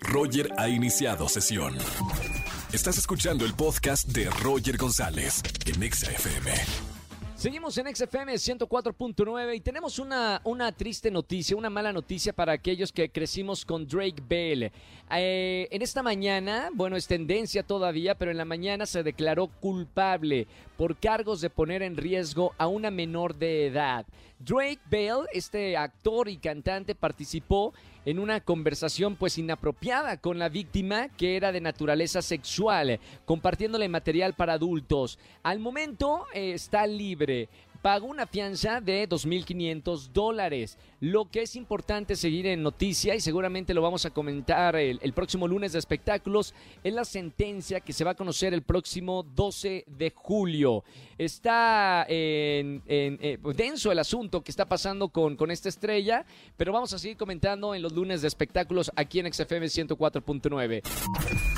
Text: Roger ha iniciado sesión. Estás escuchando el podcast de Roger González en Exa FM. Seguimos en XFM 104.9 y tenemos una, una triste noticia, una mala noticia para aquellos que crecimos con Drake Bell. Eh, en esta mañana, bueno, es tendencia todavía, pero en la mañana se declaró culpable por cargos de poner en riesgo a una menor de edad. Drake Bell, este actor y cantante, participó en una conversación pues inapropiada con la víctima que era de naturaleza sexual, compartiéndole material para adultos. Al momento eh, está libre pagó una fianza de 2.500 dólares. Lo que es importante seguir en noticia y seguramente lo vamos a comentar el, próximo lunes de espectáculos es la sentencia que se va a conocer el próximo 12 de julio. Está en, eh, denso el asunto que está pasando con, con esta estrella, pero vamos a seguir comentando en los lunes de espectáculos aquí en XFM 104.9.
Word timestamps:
Roger 0.00 0.50
ha 0.56 0.68
iniciado 0.68 1.28
sesión. 1.28 1.76
Estás 2.72 2.98
escuchando 2.98 3.44
el 3.44 3.54
podcast 3.54 4.08
de 4.08 4.28
Roger 4.30 4.76
González 4.76 5.42
en 5.66 5.82
Exa 5.82 6.10
FM. 6.10 6.52
Seguimos 7.38 7.78
en 7.78 7.94
XFM 7.94 8.34
104.9 8.34 9.54
y 9.54 9.60
tenemos 9.60 10.00
una, 10.00 10.40
una 10.42 10.72
triste 10.72 11.08
noticia, 11.08 11.56
una 11.56 11.70
mala 11.70 11.92
noticia 11.92 12.32
para 12.32 12.50
aquellos 12.50 12.90
que 12.90 13.10
crecimos 13.10 13.64
con 13.64 13.86
Drake 13.86 14.20
Bell. 14.28 14.72
Eh, 15.12 15.68
en 15.70 15.80
esta 15.80 16.02
mañana, 16.02 16.70
bueno, 16.74 16.96
es 16.96 17.06
tendencia 17.06 17.62
todavía, 17.62 18.16
pero 18.16 18.32
en 18.32 18.38
la 18.38 18.44
mañana 18.44 18.86
se 18.86 19.04
declaró 19.04 19.46
culpable 19.46 20.48
por 20.78 20.96
cargos 20.96 21.40
de 21.40 21.50
poner 21.50 21.82
en 21.82 21.96
riesgo 21.96 22.54
a 22.56 22.68
una 22.68 22.92
menor 22.92 23.34
de 23.34 23.66
edad. 23.66 24.06
Drake 24.38 24.78
Bell, 24.88 25.26
este 25.32 25.76
actor 25.76 26.28
y 26.28 26.36
cantante, 26.36 26.94
participó 26.94 27.74
en 28.04 28.20
una 28.20 28.40
conversación 28.40 29.16
pues 29.16 29.38
inapropiada 29.38 30.18
con 30.18 30.38
la 30.38 30.48
víctima 30.48 31.08
que 31.08 31.36
era 31.36 31.50
de 31.50 31.60
naturaleza 31.60 32.22
sexual, 32.22 33.00
compartiéndole 33.24 33.88
material 33.88 34.34
para 34.34 34.52
adultos. 34.52 35.18
Al 35.42 35.58
momento 35.58 36.26
eh, 36.32 36.52
está 36.52 36.86
libre 36.86 37.48
pagó 37.82 38.06
una 38.06 38.26
fianza 38.26 38.80
de 38.80 39.08
2.500 39.08 40.08
dólares. 40.12 40.78
Lo 41.00 41.30
que 41.30 41.42
es 41.42 41.56
importante 41.56 42.16
seguir 42.16 42.46
en 42.46 42.62
noticia 42.62 43.14
y 43.14 43.20
seguramente 43.20 43.74
lo 43.74 43.82
vamos 43.82 44.04
a 44.04 44.10
comentar 44.10 44.74
el, 44.76 45.12
próximo 45.12 45.46
lunes 45.46 45.72
de 45.72 45.78
espectáculos 45.78 46.54
es 46.82 46.92
la 46.92 47.04
sentencia 47.04 47.80
que 47.80 47.92
se 47.92 48.04
va 48.04 48.12
a 48.12 48.14
conocer 48.14 48.54
el 48.54 48.62
próximo 48.62 49.22
12 49.22 49.84
de 49.86 50.12
julio. 50.14 50.84
Está 51.16 52.04
en, 52.08 52.82
eh, 52.86 53.38
denso 53.54 53.92
el 53.92 53.98
asunto 53.98 54.42
que 54.42 54.50
está 54.50 54.66
pasando 54.66 55.08
con, 55.08 55.36
con 55.36 55.50
esta 55.50 55.68
estrella, 55.68 56.24
pero 56.56 56.72
vamos 56.72 56.92
a 56.92 56.98
seguir 56.98 57.16
comentando 57.16 57.74
en 57.74 57.82
los 57.82 57.92
lunes 57.92 58.22
de 58.22 58.28
espectáculos 58.28 58.90
aquí 58.96 59.20
en 59.20 59.32
XFM 59.32 59.66
104.9. 59.66 61.57